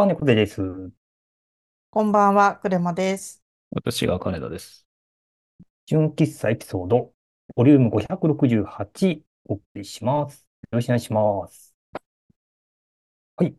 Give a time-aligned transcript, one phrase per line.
[0.00, 0.62] ばんね、これです。
[1.90, 3.44] こんばんは、クレマです。
[3.70, 4.86] 私が金田です。
[5.84, 7.12] 純喫茶エピソード、
[7.54, 10.46] ボリューム568、お送りします。
[10.72, 11.74] よろしくお願いします。
[13.36, 13.54] はい。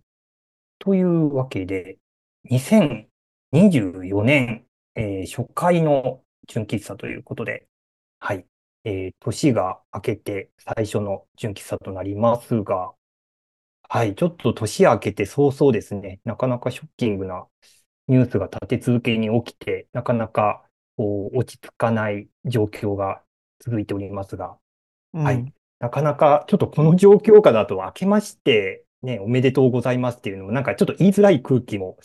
[0.79, 1.99] というわけで、
[2.49, 4.65] 2024年、
[4.95, 7.67] えー、初回の純喫茶ということで、
[8.17, 8.47] はい。
[8.83, 12.93] えー、年が明けて最初の純喫茶となりますが、
[13.93, 17.45] はい、ちょっと年明けて早々ですね、なかなかショッキングな
[18.07, 20.63] ニュースが立て続けに起きて、なかなか
[20.95, 23.21] こう落ち着かない状況が
[23.59, 24.55] 続いておりますが、
[25.13, 31.97] うん、はい、なかなかちょっとこの状況下だと明けまして、ね、おめでとうございますっていうのも、なんかちょっと言いづらい空気も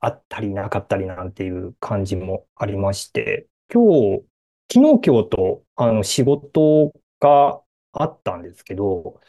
[0.00, 4.24] あったりなかったりなんていう感じもありまして、今日、
[4.72, 7.60] 昨日今日とあの仕事が
[7.92, 9.20] あったんですけど、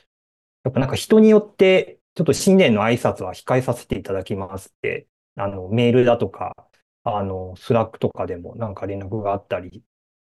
[0.63, 6.55] やっぱなんか人によって、ちょっと新年の挨拶は控えさせていただきますって、あの、メールだとか、
[7.03, 9.83] あの、スラックとかでもなんか連絡があったり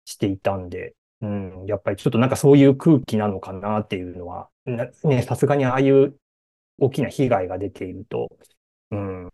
[0.06, 6.16] していたんで、うん、やっぱりちょっとなんかそういう空気なのかなっていうのは、ね、さすがにああいう
[6.78, 8.30] 大きな被害が出ていると、
[8.92, 9.32] うん、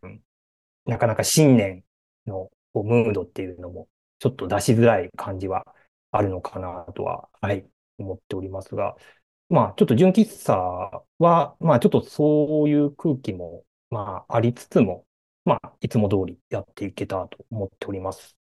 [0.86, 1.84] なかなか新年
[2.26, 3.88] のムードっていうのも
[4.20, 5.66] ちょっと出しづらい感じは
[6.12, 7.68] あるのかなとは、はい、
[8.00, 8.96] 思っておりますが、
[9.56, 10.54] まあ、ちょっと純喫茶
[11.20, 15.06] は、まあ、ちょっとそういう空気も、まあ、ありつつも、
[15.46, 18.36] まあ、いつも通りやっていけたと思っております。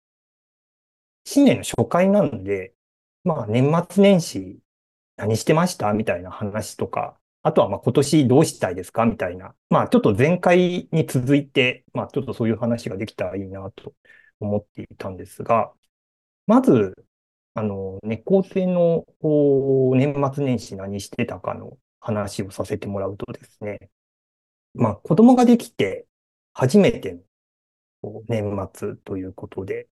[1.23, 2.73] 新年の初回なんで、
[3.23, 4.59] まあ、年末年始
[5.17, 9.55] 何してましたみたいな話とか、あとは、まあ、今年どうしたいですかみたいな。
[9.69, 13.94] まあ、ちょっと前回に続いて、まあ、ちょっとそういう話ができたらいいなと
[14.39, 15.73] 思っていたんですが、
[16.47, 16.95] まず、
[17.55, 19.05] あの、猫背の
[19.95, 23.89] 年末年始何してたかの話をさせてもらうとですね、
[24.73, 26.07] まあ子供ができて
[26.53, 27.21] 初めて
[28.03, 29.89] の年末ということで、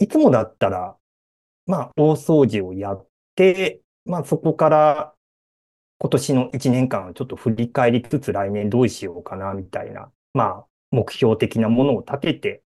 [0.00, 0.96] いつもだったら、
[1.66, 5.14] まあ大掃除をやって、まあそこから
[5.98, 12.64] 今年の1年間をちょっと振り返りつつ来年どうしようかなみたいな、まあ目標的なものを立てて、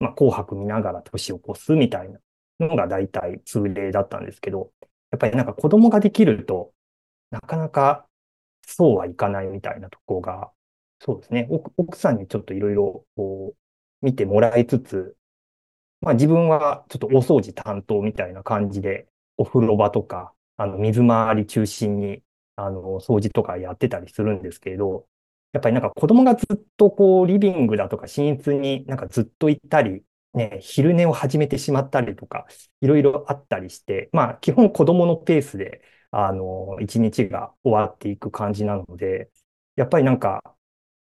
[0.00, 2.20] まあ紅白見ながら年を越すみたいな。
[2.60, 4.72] のが大体通例だったんですけど、
[5.10, 6.72] やっぱりなんか子供ができると、
[7.30, 8.08] なかなか
[8.66, 10.52] そうはいかないみたいなとこが、
[11.00, 11.48] そうですね、
[11.78, 13.54] 奥さんにちょっといろいろこ
[14.02, 15.16] う見てもらいつつ、
[16.00, 22.22] まあ自分はちょっとお掃除担当みたいな感じで、お風呂場とか、あの水回り中心に、
[22.56, 25.06] あの、掃除とかやってたりするんですけど、
[25.52, 30.02] やっぱりなんか子供がずっとこうリビングだとか寝室になんかずっと行ったり
[30.34, 32.46] ね、昼寝を始めてしまったりとか、
[32.80, 39.30] いろいろあったりして、まあ、基本子供のペースで、あの、一日が終わっていく感じなので、
[39.76, 40.42] やっぱりなんか、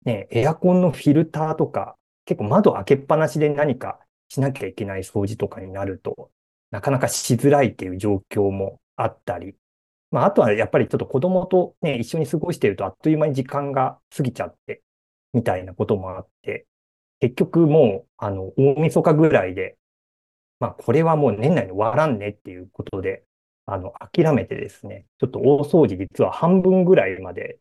[0.05, 6.31] ね、エアコンのフィルターとか、結構窓開けっぱなしで何かしなきゃいけない掃除とかになると、
[6.71, 9.55] なかなかしづらいっていう状況もあったり、
[10.11, 14.83] まあ、あとはやっぱりちょっと子供とね、一緒に過ごしているとあっという間に時間が過ぎちゃって、
[15.33, 16.67] みたいなこともあって、
[17.19, 19.77] 結局もう、あの、大晦日ぐらいで、
[20.59, 23.23] まあ、これはもう年内に終わらんねっていうことで、
[23.65, 27.59] あの、諦めてですね、ちょっと大掃除実は半分ぐらいまで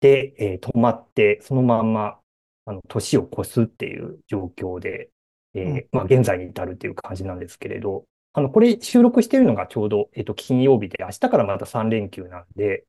[0.00, 2.18] で、えー、止まって、そのまんま、
[2.66, 5.10] あの、年を越すっていう状況で、
[5.54, 12.84] えー、まあ、現在に至るっていう感じなんですけれど、あの、これ収録しているのがちょうど、えっ、と、金曜日で、明日からまた3連休なんで、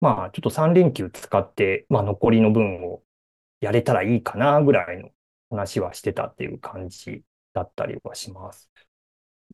[0.00, 3.02] まあ、ちょっと3連休使って、まあ、残りの分を
[3.62, 5.10] やれたらいいかなぐらいの
[5.50, 7.22] 話はしてたっていう感じ
[7.54, 8.70] だったりはします。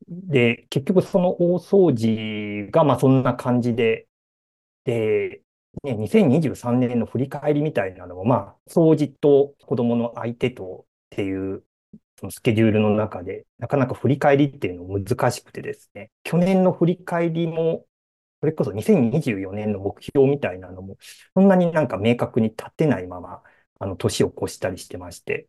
[0.09, 4.09] で、結局その大掃除がまあそんな感じで、
[4.84, 5.43] で、
[5.84, 11.65] ね、2023年の振り返りみたいなのも、まあ、掃除と子供の相手とっていう
[12.19, 17.87] そのスケジュールの中で、なかなか振り返りっていうの難しくてですね、去年の振り返りも、
[18.41, 20.97] それこそ2024年の目標みたいなのも、
[21.34, 23.43] そんなになんか明確に立てないまま、
[23.78, 25.48] あの、年を越したりしてまして、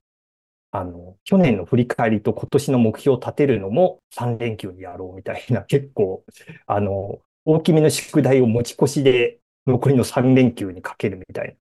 [0.71, 6.23] あの、去年の振り返りと今年の目標を立てるのも3連休にやろうみたいな、 結構、
[6.67, 11.53] あの、大きめの宿題を持ち越しで残りの3連休にかけるみたいな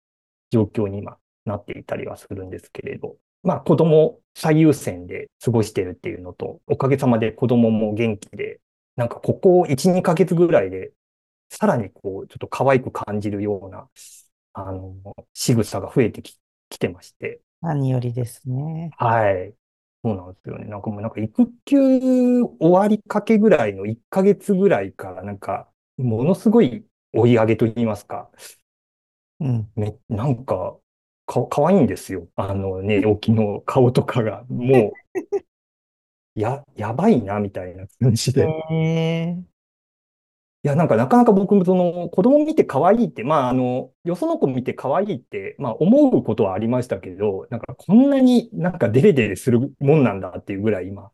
[0.51, 8.61] 状況に今なっていたりはするんですけれど、まあ子供最優先で過ごしてるっていうのと、おかげさまで子供も元気で、
[8.97, 10.93] なんかここ1、2ヶ月ぐらいで、
[11.51, 13.89] さらにこう、ちょっと可愛く感じるような、
[14.55, 14.95] あの、
[15.35, 16.39] 仕草が増えてき
[16.69, 17.41] 来てまして。
[17.61, 18.91] 何よりですね。
[18.99, 19.55] はい。
[20.05, 20.67] そうなんですよね。
[20.67, 21.79] なんかもうなんか育休
[22.61, 28.31] 終わりかけぐらいの1ヶ月ぐらいからなんか、ものすごい追い上げと言いますか。
[29.41, 29.71] うん。
[29.77, 30.79] め、なんか、
[31.27, 32.29] か、かわいいんですよ。
[32.37, 34.45] あの寝起きの顔とかが。
[34.49, 35.21] もう、
[36.41, 38.47] や、やばいな、みたいな感じで。
[38.71, 39.58] ええ
[40.65, 51.13] いや、なんかなかなか僕もその子供見て可愛いって、まああの、よその子見て可愛いって、まあ思うことはありましたけど、なんかこんなになんかデレデレするもんなんだっていうぐらい今、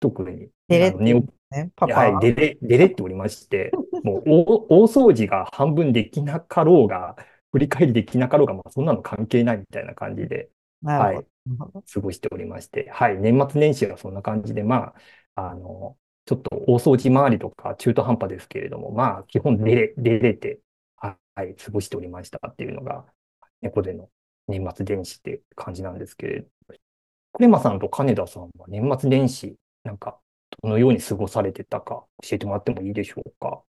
[0.00, 2.20] 特に、デレあの、寝起き、ね、パはい、パ。
[2.20, 3.70] デレ、デレっておりまして、
[4.02, 7.16] もう大、大掃除が半分できなかろうが、
[7.52, 10.50] 振り返りできなかろうが、まあそんなの関係ないみたいな感じで。
[10.82, 11.26] はい、
[11.92, 14.92] 過ごしておりまして、はい、年末年始はそんな感じで、ま
[15.34, 15.96] あ、あの、
[16.26, 20.60] ちょっと大掃除周りとか中途半端ですけれども、まあ、基本出れ、出れて、
[20.96, 23.04] はい、過ごしておりましたっていうのが、
[23.60, 24.08] 猫での
[24.48, 26.46] 年末年始って感じなんですけれど、
[27.32, 30.18] クレマさんと金田さんは年末年始、なんか、
[30.62, 33.62] どのように過ごされてたか教えてもらってもいいでしょうか？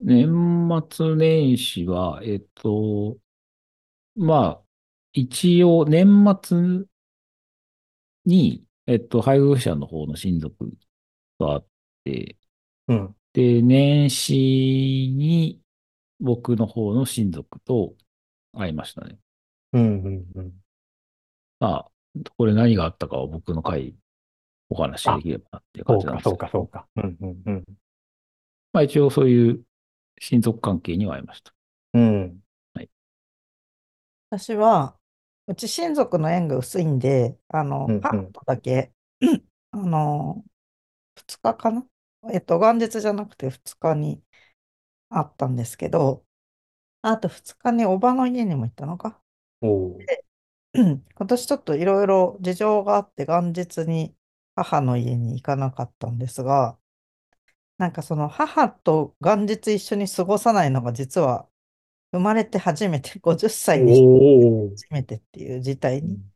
[0.00, 3.18] 年末年始は、えっと、
[4.16, 4.60] まあ、
[5.12, 6.86] 一応年末
[8.24, 10.70] に、えっと、配偶者の方の親族
[11.38, 11.66] と会って、
[12.88, 13.16] うん。
[13.32, 15.60] で、年始に
[16.20, 17.94] 僕の方の親族と
[18.52, 19.18] 会いましたね。
[19.72, 20.52] うん、うん、うん。
[21.60, 21.90] まあ、
[22.36, 23.94] これ何があったかは僕の回
[24.68, 26.30] お話しできればなっていうそうか、感じなんですけど。
[26.30, 26.86] そうか、そうか。
[26.96, 27.64] うん、うん、うん。
[28.72, 29.64] まあ一応そういう
[30.20, 31.52] 親族関係には会いました。
[31.94, 32.40] うん。
[34.30, 34.96] 私は、
[35.48, 38.92] うち親族の縁が薄いんで、あの、うんうん母とだけ、
[39.72, 40.44] あの、
[41.20, 41.86] 2日かな？
[42.32, 44.22] えっと、元日じゃなくて2日に
[45.08, 46.24] あったんですけど、
[47.02, 49.20] あと2日におばの家にも行ったのか？
[49.60, 50.06] おー
[50.74, 54.14] 今年ちょっといろいろ事情があって元日に
[54.54, 56.78] 母の家に行かなかったんですが、
[57.78, 61.48] なんかその母と元日一緒に過ごさないのが実は
[62.12, 66.32] 生まれて初めて、50歳にして初めてっていう事態にうん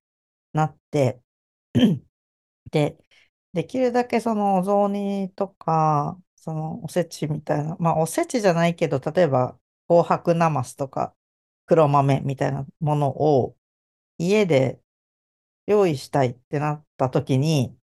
[0.52, 1.20] なって、
[2.70, 2.96] で、
[3.54, 9.58] できるだけそのお雑煮とか、そのおせちみたいな、まあおせちじゃないけど、例えば
[9.88, 11.14] 紅白なますとか
[11.66, 13.56] 黒豆みたいなものを
[14.18, 14.80] 家で
[15.66, 17.76] 用意したいってなった時に、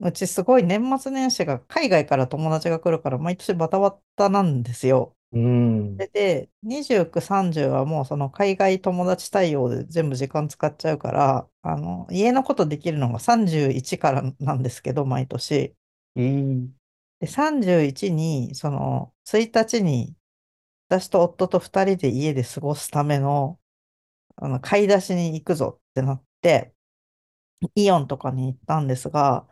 [0.00, 5.15] うちすごい年末年始が海外から友達が来るから毎年バタバタなんですよ。
[5.32, 5.96] うん。
[5.96, 15.74] で、で29、30はもうその海外友達対応で全部時間使っちゃうから、あの、家のことできるのが31からなんですけど、毎年。
[17.20, 20.16] で、31に、その、1日に、
[20.88, 23.60] 私と夫と2人で家で過ごすための、
[24.36, 26.74] あの、買い出しに行くぞってなって、
[27.74, 29.46] イオンとかに行ったんですが、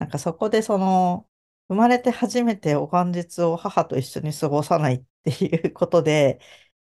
[0.00, 1.29] なんかそこでその、
[1.70, 6.40] 生まれて初めてお元日を母と一緒に過ごさないっていうことで、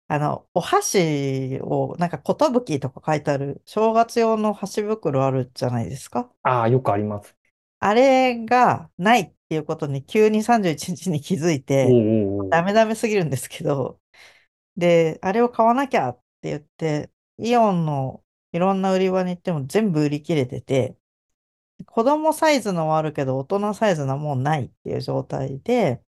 [0.08, 6.32] あの、お箸を、なんか、寿とか書いてある、正月用の箸袋あるじゃないですか？
[6.44, 7.36] ああ、よくあります。
[7.80, 12.00] あれがないっていうことに急に31日に気づいて、
[12.50, 14.00] ダメダメすぎるんですけど、
[14.78, 20.98] で、あれを買わなきゃって言って、イオンのいろんな売り場に行っても全部売り切れてて、
[21.86, 26.04] 子供サイズのはあるけど、大人サイズのはもうないっていう状態で、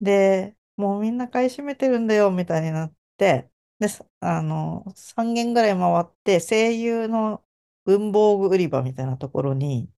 [0.00, 7.44] で、もうみんな買い占めてるんだよ、みたいになって、で、さあの、3軒ぐらい回って、声優の
[7.84, 9.90] 文房具売り場みたいなところに、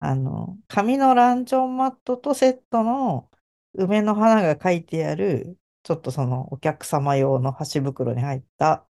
[0.00, 3.30] あの、紙のランチョンマットとセットの
[3.74, 8.86] 梅の花が書いてある、ちょっとそのお客様用の箸袋に入った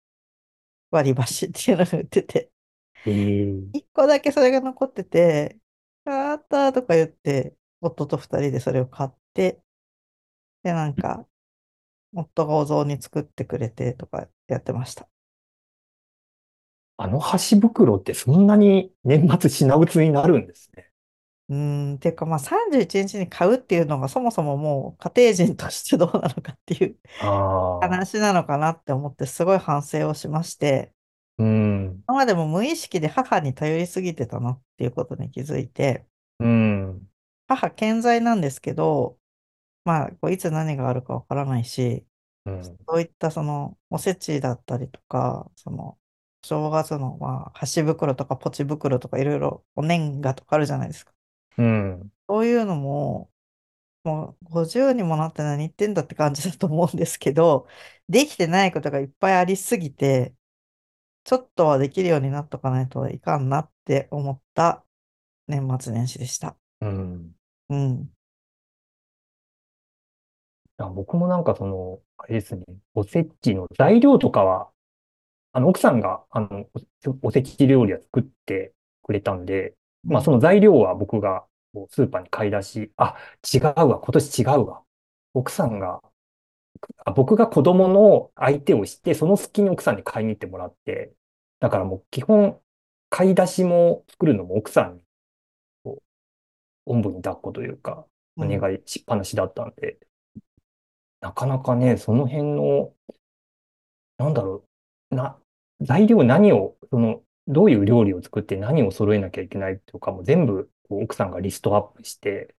[0.92, 2.52] 割り箸っていうのが売ってて、
[3.06, 5.60] えー一個だけそれが残ってて、
[6.06, 9.62] あったとか言って、夫と二人でそれを買って、
[10.64, 11.28] で、なんか、
[12.14, 15.10] 夫がお雑煮作ってくれてとかやってました。
[16.98, 20.92] あの箸袋ってそんなに年末品薄になるんですね。
[21.50, 26.98] うーん、ていうかまあ31日に買うっていうのがそもそももう家庭人としてどうなのかっていう。
[27.80, 30.94] 話なのかなって思ってすごい反省をしまして、
[31.38, 31.77] うん。
[32.08, 36.08] 今までも無意識で母に頼りすぎてたなっていうことに気づいて、
[36.40, 37.10] うん。
[37.48, 39.18] 母健在なんですけど、
[39.86, 42.06] まあ、こういつ何があるかわからないし、
[42.46, 42.64] うん。
[42.64, 45.98] そういったそのおせちだったりとか、その
[46.44, 51.14] 正月のまあ箸袋とかポチ袋とかいろいろお年賀とかあるじゃないですか。
[51.58, 52.12] うん。
[52.30, 53.32] そういうのも、
[54.04, 57.68] もう50にもなって何言ってんだって感じだと思うんですけど、
[58.10, 60.36] できてないことがいっぱいありすぎて、
[61.28, 64.84] ちょっとはできるようになっとかないといかんなって思った
[65.48, 66.56] 年末年始でした。
[66.82, 67.36] うん。
[67.70, 68.02] うん。
[68.04, 68.10] い
[70.78, 74.72] や僕もなんかその、あれですね、おせちの材料とかは、
[75.54, 76.70] あの、奥さんが、あの、
[77.24, 81.46] おおせち料理は作ってくれたんで、まあ、うんその材料は僕が
[81.92, 83.16] スーパーに買い出し、あ、
[83.54, 84.84] 違うわ、今年違うわ。
[85.34, 86.07] 奥さんが、あ
[87.16, 91.14] 僕が子供の相手をして、その隙に奥さんに買いに行ってもらって、
[91.60, 92.62] だからもう基本、
[93.10, 95.04] 買い出しも作るのも奥さんに、
[95.84, 96.04] こ
[96.88, 98.08] う、おんぶに抱っこというか、
[98.38, 100.00] お願いしっぱなしだったんで、
[101.22, 102.94] なかなかね、その辺の、
[104.18, 104.66] なんだろ
[105.12, 105.40] う、な、
[105.82, 112.56] 材料何を、その、どういう料理を作って何を揃えなきゃいけないとかも全部、奥さんがリストアップして、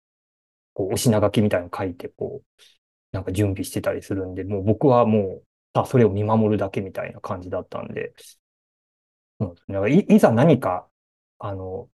[0.75, 2.63] こう、お品書きみたいなの書いて、こう、
[3.13, 8.15] なんか準備してたりするんで、もう僕はもう、あ、それを見守るだけみたいな感じだったんで、
[9.41, 9.75] そうですね。
[9.75, 10.89] だからい、いざ何か、
[11.39, 11.89] あの、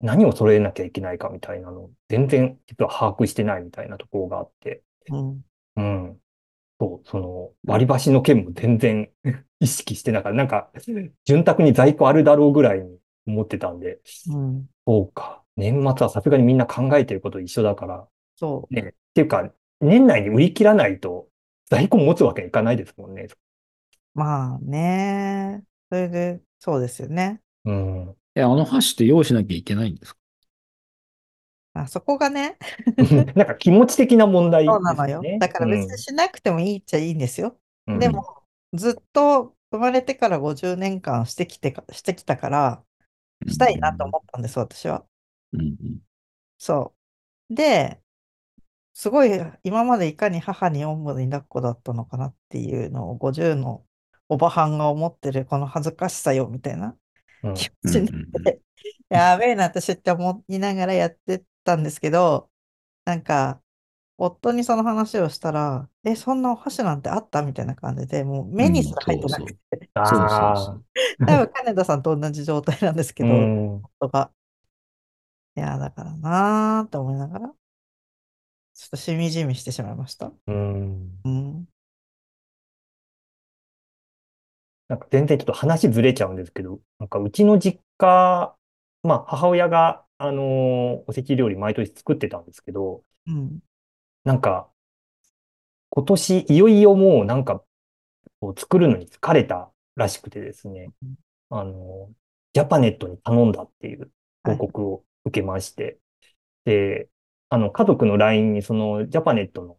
[0.00, 5.44] 何を揃えなきゃいけないかみたいなの、全然実は把握してないみたいなところがあって、うん。
[5.76, 6.20] うん。
[6.80, 9.10] そう、その、割り箸の件も全然
[9.60, 10.36] 意識してなかった。
[10.36, 10.70] なんか、
[11.24, 14.68] 潤沢に在庫あるだろうぐらいに思ってたんで、うん。
[14.86, 15.44] そうか。
[15.56, 18.80] 年末はさすがにみんな考えてること一緒だから、そね。
[18.82, 21.28] っていうか、年内に売り切らないと
[21.70, 23.28] 在庫持つわけにいかないですもんね。
[24.14, 24.18] う。
[24.18, 25.64] まあね。
[25.90, 27.42] それで、そうですよね。
[27.64, 28.16] うん。
[28.34, 30.18] え、あの箸って用意しなきゃいけないんですか？
[31.74, 32.58] あそこがね、
[33.34, 35.22] なんか気持ち的な問題そうなのよ。
[35.38, 37.58] だから別うんにしなくてもいいっちゃいいんですよ。
[37.86, 38.24] うんでも、
[38.74, 42.84] ずっと生まれてから50年間してきてか、してきたから、
[43.48, 45.06] したいなと思ったんです、私は。
[45.52, 46.02] うんうん。
[46.58, 46.94] そ
[47.50, 47.54] う。
[47.56, 48.01] で、
[48.94, 49.30] すごい、
[49.62, 53.84] 今までいかに母におんぶに抱っこだったのかなっていうのを50の
[54.28, 56.96] おばはんが思ってるこの恥ずかしさよみたいな。
[57.42, 57.54] うん。
[57.54, 58.60] 気持ちになって、
[59.08, 62.50] やべえな、私って思いながらやってたんですけど、
[63.04, 63.60] なんか、
[64.18, 70.84] 夫にその話をしたら、え、そんなお箸なんてあったみたいな感じで、もう目にすら入ってなくて、そうそうあそう。
[71.26, 73.74] 多分金田さんと同じ状態なんですけあ、ど、うん。
[73.98, 74.30] 夫が。
[75.56, 77.52] いや、だからなーって思いながら、
[78.82, 80.32] ちょっとしみじみしてしまいました。
[80.46, 81.22] うん。
[81.24, 81.68] うん。
[84.88, 88.56] なんか全然ちょっと話ずれちゃうんですけど、なんかうちの実家、
[89.02, 93.62] まあ母親が、あのーおせち料理毎年作ってたんですけど、うん。
[94.24, 94.70] なんか、
[95.90, 97.62] 今年いよいよもうなんか、
[98.40, 100.92] こう作るのに疲れたらしくてですね、
[101.50, 102.14] あのー
[102.54, 104.12] ジャパネットに頼んだっていう
[104.44, 106.00] 報告を受けまして、
[106.66, 107.08] で、
[107.52, 109.76] あの、家族の LINE にそのジャパネットの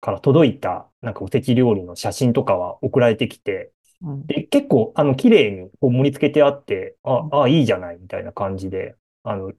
[0.00, 3.70] から届いたなんかおせち料理の写真とかは送られてきて、
[4.02, 4.26] うん。
[4.26, 9.52] で、結構、あの、綺麗にこう盛り付けてあって、あ、あ、いいじゃない、みたいな感じで、あの、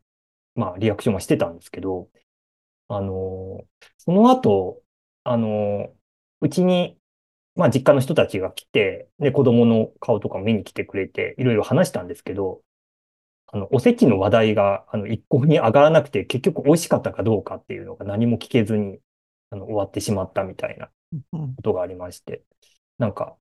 [0.56, 2.10] まあ、リアクションはしてたんですけど、
[2.90, 3.66] あの、
[4.00, 4.82] その後、
[5.26, 5.94] あの、
[6.42, 6.98] うちに、
[7.56, 12.63] まあ、実家の人たちが来て、で、子供の顔とか見に来てくれて、いろいろ話したんですけど、
[13.54, 19.00] あの、おせちの話題が、あの、一向に上がらなくて、結局美味しかったかどうかっていうのが何も聞けずに、
[19.52, 20.88] あの、終わってしまったみたいな
[21.32, 21.58] うん。
[21.58, 22.44] ことがありまして、
[23.00, 23.38] なんか、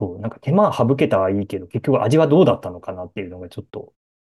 [0.00, 3.94] そう、なんか手間省けたはいいけど、結局味はどうだったのかなっていうのがちょっと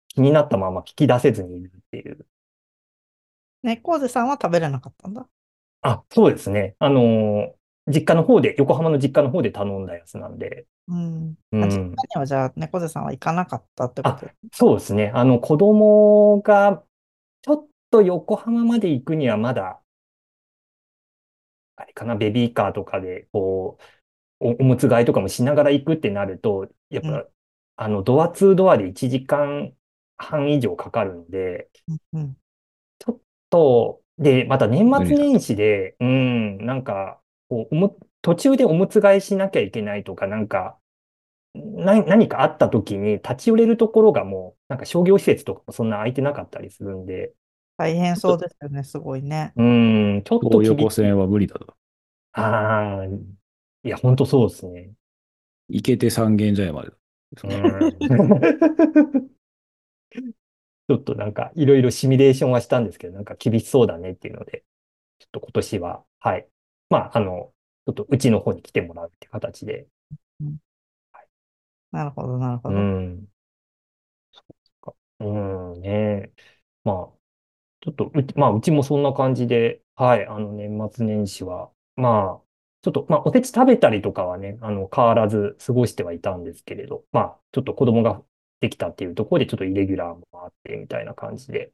[0.10, 2.28] 気になったまま聞き出せずにいるっていう。
[3.64, 5.28] 猫背さんは食べれなかったんだ。
[5.82, 6.76] あ、そうですね。
[6.80, 11.38] あのー実家の方で、横浜の実家の方で頼んだやつなんで、うん。
[11.52, 14.34] う実家にはじゃあ猫背さんは行かなかったってこと？
[14.54, 15.12] そうですね。
[15.14, 16.84] あの、子供が、
[17.42, 19.82] ちょっと横浜まで行くにはまだ、
[21.76, 23.78] あれかな、ベビーカーとかで、こ
[24.42, 27.28] う、お、おむつ替えとかもしながら行くってなると、やっうんぱ、
[27.78, 31.70] あの、ドアツードアで1時間半以上かかるので、
[32.14, 32.38] うん。
[33.50, 37.22] と、で、また年末年始で、うん、なんか、
[37.52, 40.78] こう、おむ、途中でおむつ替えしなきゃいけないとか、なんか、
[41.54, 47.34] な、何かあった時に立ち寄れるところがもう、なんか商業施設とかもそんな空いてなかったりするんで、
[47.76, 49.52] 大変そうですよね、すごいね。
[49.58, 50.64] うん、ちょっと。
[50.64, 51.76] 横線は無理だと。
[52.32, 54.92] ああ、いや、本当そうですね。
[55.68, 56.88] 行けて三軒茶屋まで。
[56.88, 57.02] うん
[60.88, 64.66] ちょっとなんか、いろいろシミュレーションはしたんですけど、なんか厳しそうだねっていうので、
[65.20, 66.48] ちょっと今年は、はい。
[66.92, 67.54] まあ、あの、
[67.88, 69.88] ちょっとうちの方に来てもらうって形で、
[71.92, 72.80] なるほど、なるほうど。
[72.80, 73.28] ん。
[74.32, 74.44] そ
[74.90, 74.96] うか。
[75.20, 76.32] うんね。
[76.84, 77.18] まあ、
[77.82, 82.48] ちょっとうち、まあ、うちもそんな感じで、はい、あの、年末年始は、まあ、
[82.84, 88.24] ちょっと、まあ、おせち食べたりとかはね、あの、変わらず過ごしてはいたんですけれど、まあ、ちょっと子供が
[88.62, 91.74] できたっていうところで、ちょっとイレギュラーもあって、みたいな感じで、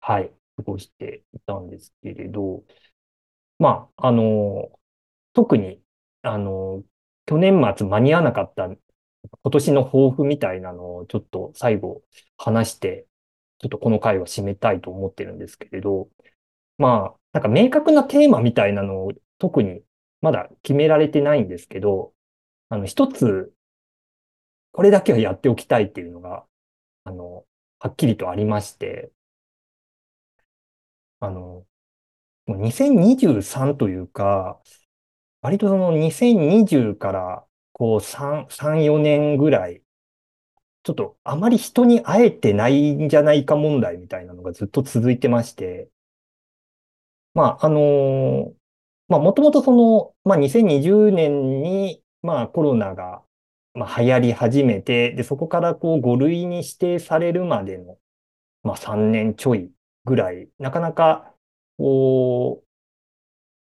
[0.00, 2.64] はい、過ごしていたんですけれど、
[3.60, 4.72] まあ、あの、
[5.34, 5.82] 特に、
[6.22, 6.84] あの、
[7.26, 8.78] 去年末間に合わなかった今
[9.52, 12.02] 年の抱負みたいなのをちょっと最後
[12.38, 13.06] 話して、
[13.60, 16.10] ちょっとこの回は締めたいと思ってるんですけれど、
[16.78, 19.82] まあ、なんか明確なテーマみたいなのを特に
[20.22, 22.14] まだ決められてないんですけど、
[22.70, 23.54] あの、一つ、
[24.72, 26.44] これだけはやっておきたいっていうのが、
[27.04, 27.46] あの、
[27.80, 29.12] はっきりとありまして、
[31.20, 31.66] あの、
[32.50, 34.60] もう2023というか、
[35.42, 39.82] 割とその2020からこう3、3、4年ぐらい、
[40.82, 45.88] ちょっとあまり人に会えてないんじゃないか問題みたいなのがずっと続いてまして、
[47.34, 48.52] まあ、あの
[49.08, 53.22] まあ、もともとその、まあ、2020年に、まあ、コロナが、
[53.74, 57.98] まあ、流行り始めて、で、そこからこう5類に指定されるまでの、
[58.64, 59.72] まあ、3年ちょい
[60.06, 61.29] ぐらい、なかなか、
[61.80, 62.66] こう、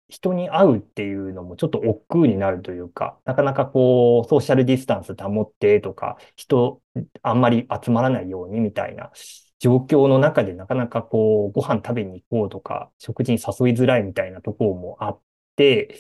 [0.08, 6.82] 人に会うっていうのもちょっと億劫になるというか、なかなかこう、ソーシャルディスタンス保ってとか、人
[7.24, 9.12] あんまり集まらないようにみたいな
[9.60, 15.22] 状況の中でなかなかこう、ご飯食べに行こうとか、食事に誘いづらいみたいなところもあっ
[15.56, 15.98] て、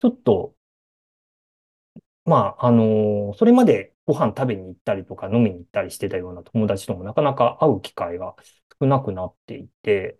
[0.00, 0.54] ちょっと、
[2.24, 8.34] まあ、あのそれまでご飯食べに行ったりとか飲みに行ったりしてたような友達ともなかなか会う機会が
[8.80, 10.18] 少なくなっていて、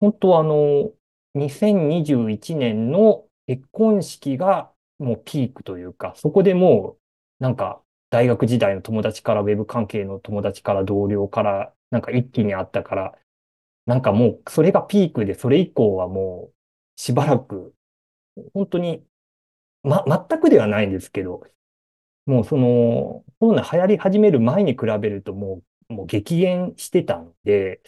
[0.00, 0.92] 本当はあの、
[1.34, 6.96] 2021年の結婚式がもうピークというか、そこでも
[7.40, 13.18] うなんか大学時代の友達からウェブ関係の友達から同僚からなんか一気にあったから、
[13.86, 16.54] なんかもうそれがピークでそれ以降はもう
[16.96, 17.74] しばらく
[18.54, 19.04] 本当に
[19.82, 21.42] ま、全くではないんですけど、
[22.26, 27.80] もうそのコロナ流行り始める前に比べるともう、もう激減してたので、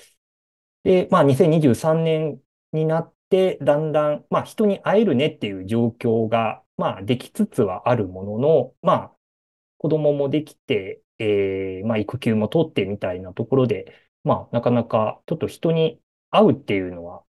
[0.84, 2.40] で、まあ2023年
[2.72, 9.12] になって、だんだん、まあ人に会えるねっていう状況が、まあできつつはあるものの、まあ
[9.78, 17.24] 子供もできて、えー、まあ育休も取ってみたいなところで、まあなかなかちょっと人に会うっていうのは、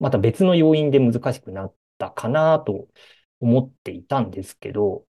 [0.00, 2.88] また別の要因で難しくなったかなと
[3.40, 5.06] 思っていたんですけど、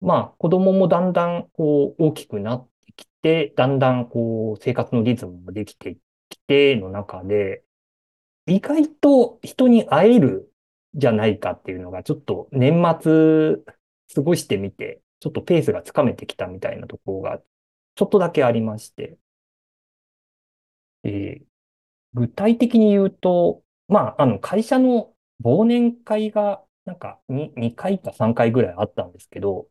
[0.00, 6.00] まあ子供もだんだんこう大きくなってきて、だんだんこう生活のリズムもできてき
[6.46, 7.64] ての中で、
[8.46, 10.52] 意外と人に会える
[10.94, 13.56] じゃないかっていうのがちょっと年末
[14.14, 17.40] 過ごしてみて、ちょっとペースがつかめてきたみたいなところが
[17.96, 19.18] ちょっとだけありまして、
[21.04, 21.44] えー
[22.14, 29.68] 具体的に言うと、まあ、あの会社の忘年会がなんか 2, 2回か3回ぐらいあったんですけど、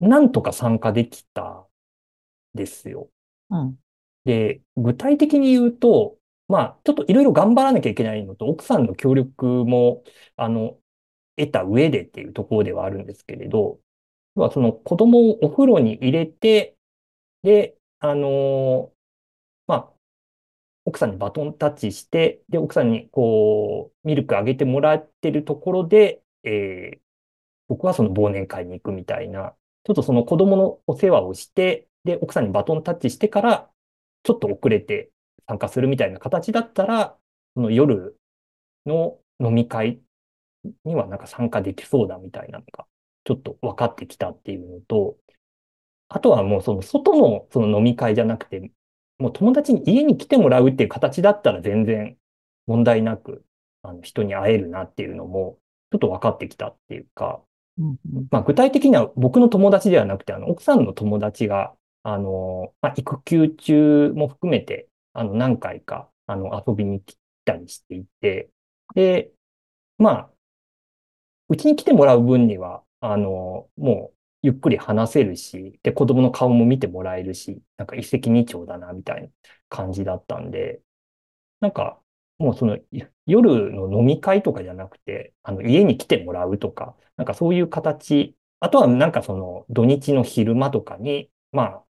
[0.00, 1.66] なんとか参加できた
[2.54, 3.10] ですよ。
[3.50, 3.78] うん。
[4.26, 10.04] で、具体的に言うと、まあ、ちょっといろいろ頑張らなきゃいけないのと、奥さんの協力も、
[10.36, 10.78] あの、
[11.36, 13.80] 得た上でっていうところではあるんですけれど、
[14.36, 16.78] 要はその子供をお風呂に入れて、
[17.42, 18.92] で、あの
[19.68, 19.94] まあ、
[20.84, 27.00] 奥さんにバトンタッチして、で、奥さんにこう、ミルクあげてもらってるところで、えー
[27.68, 33.70] 僕はその忘年会に行くみたいな、ちょっとその子供のお世話をして、で、奥さんにバトンタッチしてから、
[34.26, 35.10] ちょっと遅れて
[35.48, 37.16] 参加するみたいな形だったら、
[37.54, 38.18] その夜
[38.86, 40.00] の飲み会
[40.84, 42.86] にはなんか参加できそうだみたいなのが、
[43.24, 45.16] ちょっと分かってきたっていうのと、
[46.08, 48.72] あとはもうその外のその飲み会じゃなくて、
[49.18, 52.16] もう友達に家に来てもらうっていう形だったら全然
[52.66, 53.44] 問題なく、
[53.82, 55.58] あの人に会えるなっていうのも、
[55.92, 57.42] ちょっと分かってきたっていうか、
[57.78, 58.28] うんうん。
[58.30, 61.74] まあ、具体的には僕の友達ではなくて、あの、奥さんの友達が、
[62.06, 68.50] あの、まあ、育休中も含めて、あの、何回か、あの、遊びに来たりしていて、
[68.94, 69.32] で、
[69.98, 70.32] まあ、
[71.48, 79.28] うちに来てもらう分には、あの、もう、ゆっくり話せるし、で、子供の顔も見てもらえるし、なんか一石二鳥だな、みたいな
[79.68, 80.80] 感じだったんで、
[81.60, 82.00] なんか、
[82.38, 82.78] もうその、
[83.26, 91.85] 夜の飲み会とかじゃなくて、あの、家に来てもらうとか、なんかそういう形、あとはなんかその土日の昼間とかに、まあ、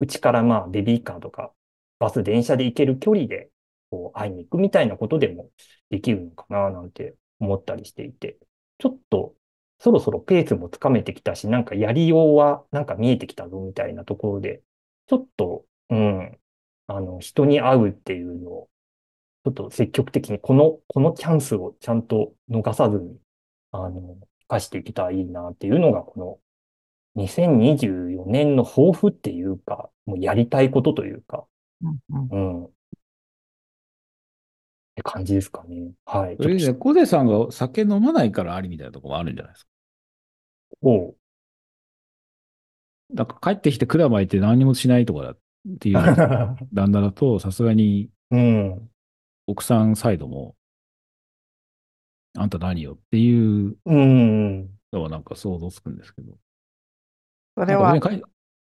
[0.00, 1.52] うちからまあベビーカーとか
[1.98, 3.50] バス、電車で行ける距離で
[3.90, 5.50] こう会いに行くみたいなことでも
[5.90, 8.38] できるのかななんて思ったりしていて、
[8.78, 9.34] ちょっと
[9.78, 14.62] そろそろペースもつかめてきたし、なんかやりようはなんか見えてきたぞみたいなところで、
[15.06, 16.38] ちょっと、うん、
[16.88, 18.70] あの、人に会うっていうのを、
[19.44, 23.18] ちょっと積極的にこの、このチャンスをちゃんと逃さずに、
[23.72, 26.38] あの、生かしていけたらいいなっていうのが、この
[27.18, 31.44] 2024年の抱負っていうか、もうやりたいことというか、
[31.82, 32.64] うんうんうん。
[32.66, 32.70] っ
[34.96, 35.92] て感じですかね。
[36.06, 36.36] はい。
[36.40, 39.70] それで、ちょっとコデさんが酒飲まないからありみたいなところもあるんじゃないですか？
[40.82, 41.16] おう
[43.14, 45.38] だから帰ってきて管巻いて何にもしないとかだっ
[45.80, 45.96] ていう
[46.72, 48.90] 旦那だと、さすがに うん。
[49.46, 50.54] 奥さんサイドも、
[52.36, 54.68] あんた何よっていううん。
[54.92, 56.36] のはなんか想像つくんですけど。
[57.58, 57.94] それは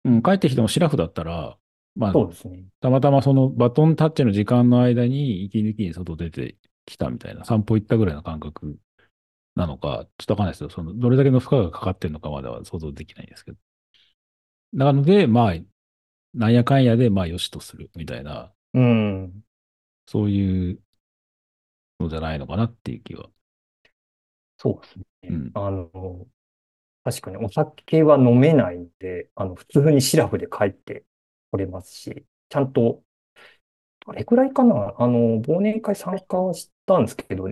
[0.04, 1.56] うん、帰ってきてもシラフだったら、
[1.96, 2.64] まあ、そうですね。
[2.80, 8.78] たまたまそのバトンタッチの時間の間に息抜きに外出てきたみたいな、散歩行ったぐらいの感覚
[9.56, 13.58] なのか、ちょっとわかんないですけど、その、どれだけの負荷がかかってるのかまでは想像できないんですけど。
[14.72, 15.54] なので、まあ、
[16.34, 19.42] なんやかんやで、まあ、よしとするみたいな、うん。
[20.06, 20.80] そういう
[21.98, 23.28] のじゃないのかなっていう気は。
[24.58, 25.04] そうですね。
[25.30, 25.50] うん。
[25.54, 26.26] あの、
[27.06, 31.04] 確かにお酒は飲めないんで、あの、普通にシラフで帰って
[31.52, 33.02] これますし、ちゃんと、
[34.06, 34.94] どれくらいかな？
[34.98, 37.48] あの、忘年会参加はしたんですけど、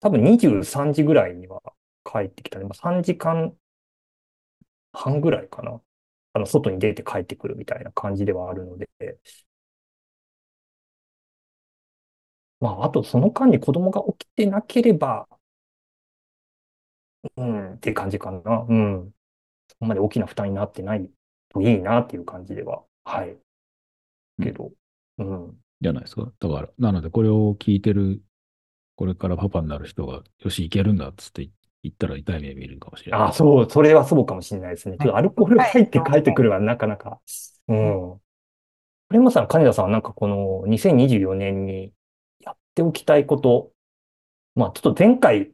[0.00, 1.62] 多分23時ぐらいには
[2.04, 2.64] 帰ってきたね。
[2.64, 3.56] まあ、3時間
[4.92, 5.80] 半ぐらいかな。
[6.34, 8.88] あの、外に出て帰ってくるみたいな感じではあるので、
[12.60, 15.28] まあ、あとその間に子供が起きてなければ、
[17.36, 18.66] うん、っていう感じかな。
[18.68, 19.10] うん。
[19.68, 21.08] そこまで大きな負担になってない
[21.48, 23.36] といいなっていう感じでは、はい。
[24.42, 24.72] けど、
[25.18, 25.54] うん。
[25.80, 26.30] じゃないですか。
[26.40, 28.22] だから、なので、これを聞いてる、
[28.96, 31.48] これからパパになる人が、よし、いけるんだっつって
[31.82, 33.20] 言ったら痛い目見るかもしれない。
[33.28, 34.96] あ、そう、それはそうかもしれないですね。
[35.00, 37.20] ちょっとアルコール入って帰ってくるはなかなか。
[37.68, 38.20] うん。
[39.08, 41.92] プレマさん、金田さんはなんかこの2024年に
[42.40, 43.72] やっておきたいこと、
[44.54, 45.50] まあちょっと前回、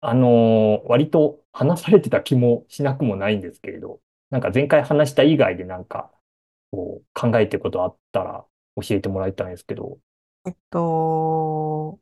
[0.00, 6.10] あのー割と話されてた気もしなくもないんですけれど、なんか前回話した以外でなんか、
[6.70, 8.44] こう考えてることあったら
[8.76, 9.98] 教えてもらいたいんですけど。
[10.46, 11.98] えっと、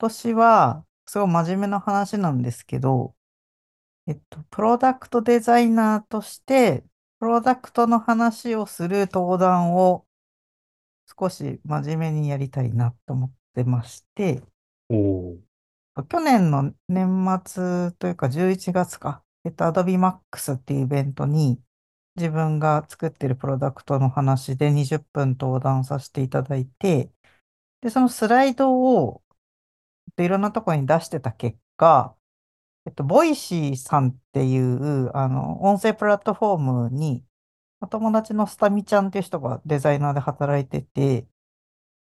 [0.00, 3.14] 今年は、すごい真面目な話なんですけど、
[4.06, 6.84] えっと、プロダクトデザイナーとして、
[7.18, 10.06] プロダクトの話をする登壇を
[11.18, 14.42] 少し真面目にやりたいなと思ってまして、
[14.88, 15.49] おー
[16.04, 21.60] 去年の年末というか11月か、えっと、Adobe Max っていうイベントに
[22.16, 27.10] 自分が作ってるプロダクトの話で20分登壇させていただいて、
[27.82, 29.22] で、そのスライドを
[30.18, 32.16] いろんなところに出してた結果、
[32.86, 37.24] えっと、 Voicyさんっていう、あの、音声プラットフォームに、
[37.80, 41.26] お友達のスタミちゃんっていう人がデザイナーで働いてて、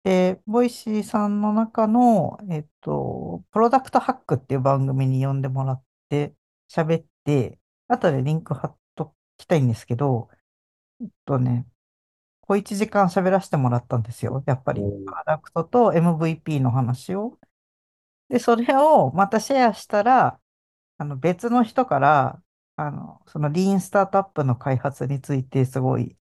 [0.04, 6.34] で、 Voicyさんの中の、えっと、プロダクトハックっていう番組に呼んでもらって
[6.70, 10.30] 喋って、後でリンク貼っときたいんですけど、
[11.02, 11.68] えっとね、
[12.42, 14.44] 小1時間喋らせてもらったんですよ。
[14.48, 17.40] やっぱり、プロダクトと MVP の話を。
[18.30, 20.40] で、それをまたシェアしたら、
[21.00, 22.44] あの別の人から、
[22.78, 26.18] あの、そのリーンスタートアップの開発についてすごい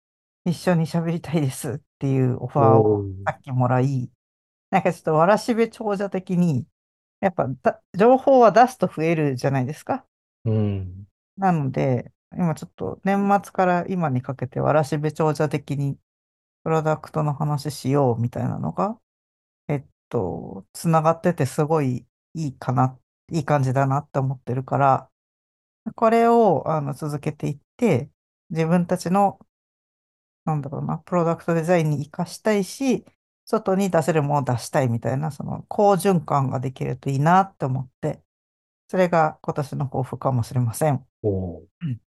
[0.46, 4.10] 一緒に喋りたいですっていうオファーをさっきもらい、
[4.70, 6.68] なんかちょっとわらしべ長者的に、
[7.22, 10.06] やっぱだ情報は出すと増えるじゃないですか。
[10.46, 11.08] うん。
[11.38, 15.98] なので、今ちょっと年末から今にかけてわらしべ長者的に
[16.64, 18.98] プロダクトの話しようみたいなのが、
[19.68, 22.98] えっと、つながっててすごいいいかな、
[23.32, 25.10] いい感じだなって思ってるから、
[25.96, 28.10] これをあの続けていって、
[28.50, 29.40] 自分たちの、
[30.46, 33.06] なんだろうな、プロダクトデザインに活かしたいし、
[33.46, 38.22] 外に出せるものを出したいみたいな、その好循環ができるといいなって思って、
[38.90, 41.06] それが今年の抱負かもしれません。
[41.24, 42.02] おーうん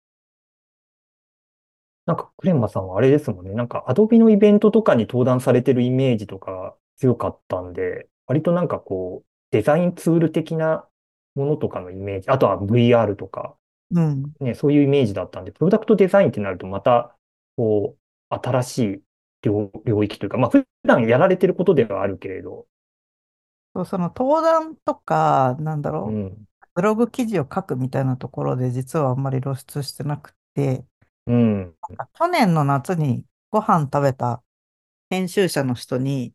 [2.06, 3.54] なんか、クレンマさんはあれですもんね。
[3.54, 10.86] なんか、アドビのイベントとかに登壇されてるイメージとか強かったんで、割となんかこう、デザインツール的な
[11.34, 13.56] ものとかのイメージ、あとは VR とか、
[13.90, 14.32] うん。
[14.40, 17.16] ね、そういうイメージだったんで、プロダクトデザインってなるとまた、
[17.56, 17.98] こう、
[18.42, 19.02] 新しい
[19.42, 22.66] 領、領域というか、まあ、普段やられてることではあるけれど、
[23.74, 30.84] そうその登壇とか、なんだろう、うん、ブログ記事を書くみたいなところで実はあんまり露出してなくて、
[31.26, 31.74] うん、
[32.18, 34.42] 去年の夏にご飯食べた
[35.10, 36.34] 編集者の人に、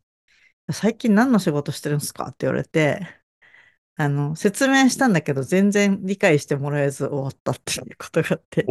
[0.72, 3.00] 最近何の仕事してるんですかって言われて、
[3.96, 8.64] あの、説明したんだけど全然理解してもらえず終わったっていうことがあって、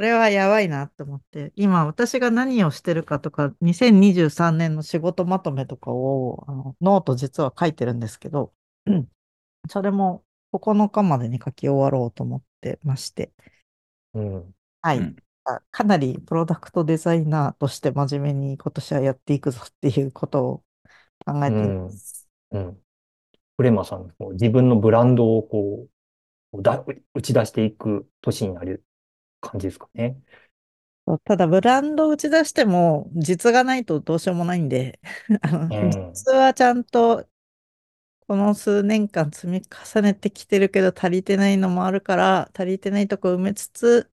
[0.00, 8.52] これはやばいなと思って、今私が何をしてるかとか、2023年の仕事まとめとかを、あのノート実は書いてるんですけど、
[8.86, 9.08] うん。
[9.68, 13.32] それも9日までに書き終わろうと思ってまして、
[14.14, 14.98] うん、はい。
[14.98, 15.16] うん。
[15.44, 20.64] まあかなりプロダクトデザイナーとして真面目に今年はやっていくぞっていうことを
[21.26, 22.28] 考えています。
[22.52, 22.78] うん。
[23.56, 25.86] クレマさん自分のブランドをこ
[26.52, 28.84] う、だ、打ち出していく年になる
[29.42, 30.18] 感じですかね。
[31.24, 35.00] ただ、ブランドを打ち出しても、実がないとどうしようもないんで、
[35.42, 37.28] あのうん実はちゃんと、
[38.28, 44.10] この数年間積み重ねてきてるけど、足りてないのもあるから、足りてないとこ埋めつつ、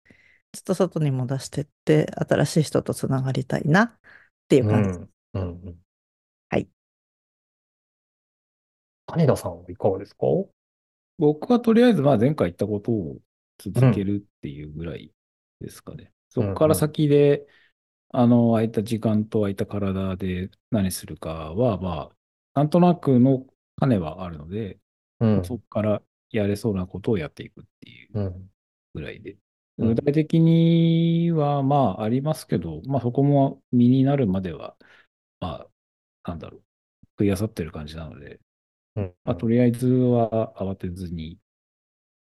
[0.53, 3.99] ちょっと外にも出してって、新しい人とつながりたいなっ
[4.49, 4.99] ていうう感じ。
[4.99, 5.09] ん。
[5.33, 5.79] うんうん。
[6.49, 6.69] はい。
[9.07, 10.25] 金田さんはいかがですか？
[11.17, 13.17] 僕はとりあえず、まあ前回言ったことを
[13.59, 15.11] 続けるっていうぐらい
[15.59, 16.11] ですかね。
[16.29, 17.47] そこから先で、
[18.09, 22.17] あの、空いた時間と空いた体で何するかは、まあ、
[22.55, 23.45] なんとなくの
[23.77, 24.79] 種はあるので、
[25.19, 25.43] うん。
[25.43, 28.49] そこからやれそうなことをやっていくっていううん。
[28.93, 29.37] ぐらいで。
[29.77, 34.77] うん具体的には、まあ、ありますけど、まあ、そこも身になるまでは、
[35.39, 35.67] ま
[36.25, 36.63] あ、なんだろう、
[37.19, 38.39] 食い漁ってる感じなので、
[38.95, 39.15] うん。
[39.25, 41.39] まあ、とりあえずは慌てずに、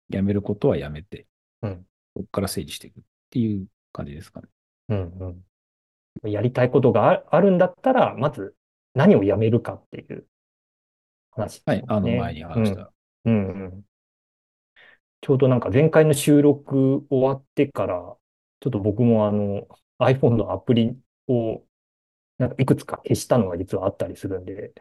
[0.08, 1.26] やめることはやめて、
[1.62, 1.86] うん。
[2.16, 4.48] そこから整理していくっていう感じですかね。
[4.88, 5.44] うん。
[6.22, 6.30] うん。
[6.30, 8.54] やりたいことがああるんだったら、まず
[8.94, 10.26] 何をやめるかっていう
[11.30, 12.92] 話はい、あの、前に話した。
[13.24, 13.82] うんうん。
[15.20, 18.16] ちょうどなんか前回の収録終わってから、
[18.60, 19.66] ちょっと僕もあの
[19.98, 20.96] iPhone のアプリ
[21.28, 21.62] を
[22.38, 24.72] なんかいくつか消したのが実はあったりするんで、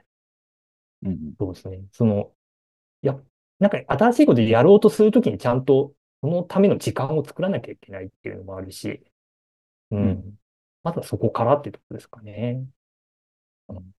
[1.03, 1.81] うんうんそうですね。
[1.91, 2.31] その、
[3.03, 3.19] いや、
[3.59, 5.93] なんか新しいことやろうとするときにちゃんと
[6.27, 9.01] そのための時間を作らなきゃいけないっていうのもあるし、
[9.91, 10.03] うん。
[10.03, 10.37] うん
[10.83, 12.65] まずはそこからってところですかね。
[13.69, 13.93] うん。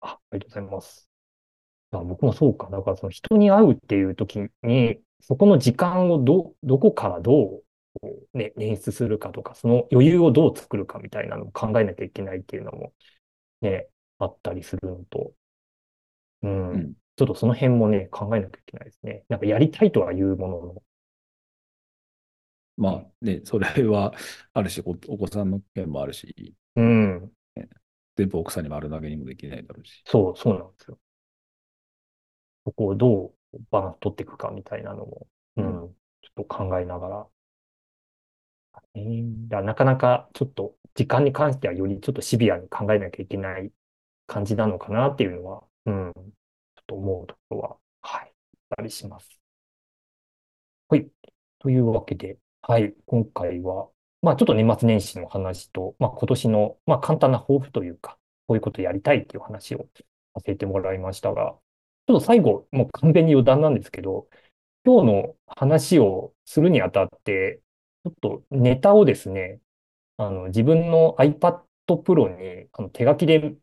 [0.00, 1.08] あ、ありがとうございます。
[1.92, 2.70] あ僕もそうか。
[2.70, 7.62] だからその人に会うっていう時に、そこの時間をど、どこからど
[8.04, 12.94] うね、捻出するかとか、その余裕をどう作るかみたいなのを考えなきゃいけないっていうのも、
[13.62, 15.34] ね、あったりするのと、
[16.42, 19.24] うん、うんちょっとその辺もね、考えなきゃいけないですね。
[19.28, 20.82] なんかやりたいとは言うものの、
[22.76, 24.14] まあ、ね、それは
[24.54, 27.32] あるし、おお子さんの件もあるし、うん、
[28.16, 30.02] 全部奥さんに丸投げにもできないだろうし。
[30.06, 30.98] そう、そうなんですよ。
[32.64, 35.64] そこをどうバランス取っていくかみたいなのも、うん、
[36.22, 37.28] ちょっと考えながら。
[38.94, 43.72] えーだなかなかちょっと時間に関してはよりちょっとシビアに考えなきゃいけない
[44.26, 46.12] 感じなのかなっていうのは、うん、
[46.90, 48.32] と思うところは、はい、あっ
[48.78, 49.28] たりします。
[50.88, 51.08] はい。
[51.60, 53.88] というわけで、はい、今回は、
[54.22, 59.86] まあちょっと年末年始の話と、まあ今年の、まあ簡単な抱負というか、こういうことやりたいっていう話を
[60.34, 61.54] させてもらいましたが、
[62.08, 64.26] ちょっと最後、もう完全に余談なんですけど、
[64.84, 67.60] 今日の話をするにあたって、
[68.04, 69.60] ちょっとネタをですね、
[70.16, 73.54] あの、自分の iPad Pro にあの手書きで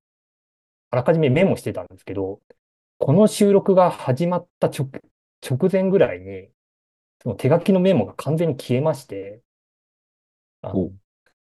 [0.91, 2.41] あらかじめメモしてたんですけど、
[2.99, 4.89] この収録が始まった直、
[5.47, 6.49] 直前ぐらいに、
[7.21, 9.41] その手書きのメモが完全に消えまして、
[10.61, 10.91] あのお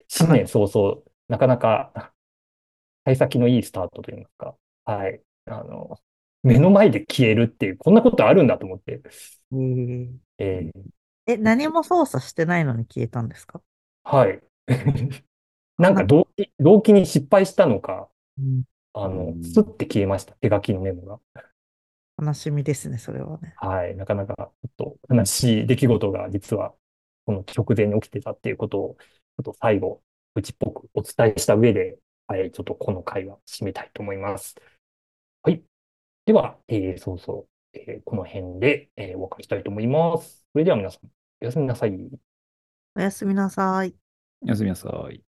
[0.09, 2.12] 新年早々、なかなか、
[3.05, 5.20] 幸先のいいスタートといいますか、はい。
[5.46, 5.98] あの、
[6.42, 9.01] 目の前で消えるっていう、こんなことあるんだと思って、
[10.38, 10.81] えー。
[11.27, 13.61] え、何も操作してないのに消えたんですか？
[14.03, 14.40] はい。
[15.79, 18.09] なんか動機、動機に失敗したのか、
[19.05, 20.35] あうの、んスッて消えました。
[20.37, 21.21] 手書きのメモが。
[22.21, 23.57] 悲しみですね、それはね。
[23.57, 23.97] はい。
[23.97, 26.75] なかなか、ちょっと悲しい出来事が実は、
[27.27, 30.03] この直前に起きてたっていうことを、ちょっと最後、
[30.35, 34.55] うちっぽくお伝えした上で、はい、ちょっとこの回は締めたいと思います。
[35.43, 35.65] はい。
[36.27, 40.47] では、えー、そうそう、えーこの辺で、えーお別れしたいと思います。
[40.53, 41.11] それでは皆さん、
[41.43, 42.11] おやすみなさい。
[42.97, 43.95] おやすみなさい。
[44.43, 45.23] おやすみなさい。